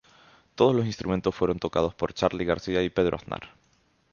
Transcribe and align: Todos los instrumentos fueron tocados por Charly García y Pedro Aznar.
Todos 0.55 0.73
los 0.73 0.87
instrumentos 0.87 1.35
fueron 1.35 1.59
tocados 1.59 1.93
por 1.93 2.11
Charly 2.11 2.43
García 2.43 2.81
y 2.81 2.89
Pedro 2.89 3.17
Aznar. 3.17 3.51